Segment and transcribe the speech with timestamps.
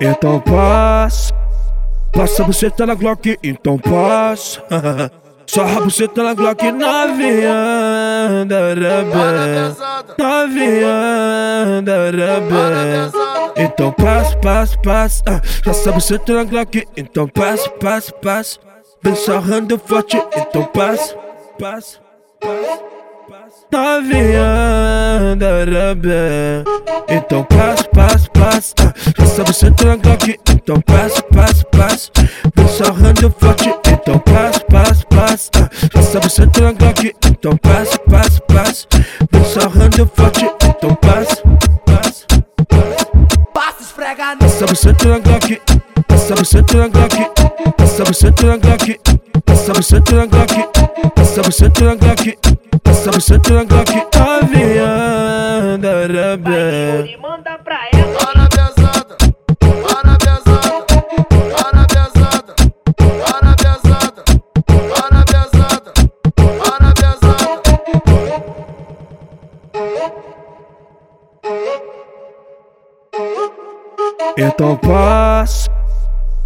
[0.00, 1.34] Então passa,
[2.12, 4.62] passa você tá na Glock, então passa.
[5.48, 9.74] Só você tá na Glock novinha, darabé.
[10.18, 13.10] Novinha, darabé.
[13.56, 15.22] Então passa, passa, passa.
[15.26, 18.58] ah, sabe você tá na Glock, então passa, passa, passa.
[19.02, 21.16] Vem sarrando forte, então passa,
[21.58, 21.98] passa,
[22.40, 22.88] passa.
[23.70, 26.64] Novinha, darabé.
[27.08, 28.94] Então passa, passa, passa.
[29.18, 32.10] Já sabe tá na Glock, então passa, passa, passa.
[32.56, 35.70] Vem sarrando forte, então passa, passa, passa.
[35.94, 38.86] Já sabe tá na Glock, então passa, passa, passa.
[39.30, 41.42] Vem sarrando forte, então passa,
[41.84, 42.26] passa,
[42.66, 43.06] passa.
[43.52, 45.60] Passa esfrega Passa você tá na Glock,
[46.06, 47.30] passa você tá na Glock,
[47.76, 49.00] passa você tá na Glock,
[49.44, 50.68] passa você tá na Glock,
[51.14, 52.67] passa
[53.06, 57.06] você tá na Glock, tá na darabé.
[57.06, 58.12] e manda pra ela.
[58.18, 59.16] Para pesada,
[59.68, 60.94] para pesada,
[61.64, 62.54] para pesada,
[63.24, 64.22] para pesada,
[64.96, 65.92] para pesada,
[66.58, 67.58] para pesada.
[74.36, 75.70] Então passa,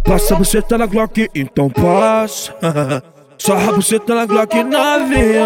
[0.03, 2.53] passa você tá na Glock, então passa.
[3.37, 5.45] Só você tá na Glock, novinha,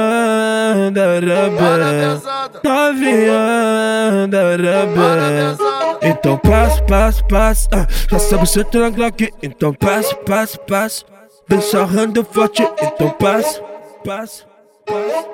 [0.92, 2.20] darabé.
[2.64, 5.56] Novinha, darabé.
[6.02, 7.70] Então passa, passa, passa.
[7.74, 11.06] ah, Já sabe você tá na Glock, então passa, passa, passa.
[11.50, 13.62] Vem sarrando forte, então passa,
[14.04, 14.44] passa,
[14.86, 15.28] passa.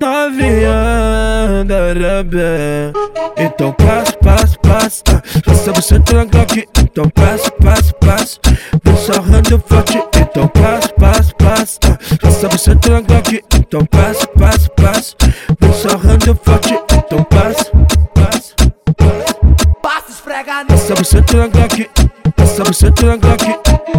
[0.00, 2.92] Novinha, darabé.
[3.36, 5.02] Então passa, passa, passa.
[5.14, 8.38] ah, Já sabe você tá na Glock, então passa, passa, passa.
[8.82, 11.78] Vem sarrando forte, então passa, passa, passa.
[11.86, 11.98] ah,
[12.40, 15.14] sabe você Glock, então passa, passa, passa.
[15.60, 17.70] Vem sarrando forte, então passa,
[18.14, 18.54] passa,
[18.96, 19.34] passa.
[19.82, 21.90] Passa esfrega Passa você tá na Glock,
[22.34, 23.44] passa você tá na Glock,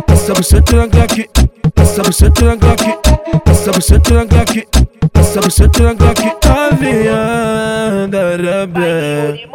[0.07, 1.29] passa você tá na Glock,
[1.75, 2.97] passa você na Glock,
[3.45, 4.67] passa você na Glock,
[5.13, 6.31] passa você tá na Glock,
[6.81, 9.47] novinha, darabé.